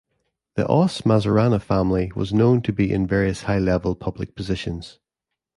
The 0.55 0.65
Oss 0.67 1.01
Mazzurana 1.01 1.61
Family 1.61 2.11
was 2.15 2.33
known 2.33 2.63
to 2.63 2.73
be 2.73 2.91
in 2.91 3.05
various 3.05 3.43
high-level 3.43 3.93
public 3.93 4.33
positions. 4.35 4.97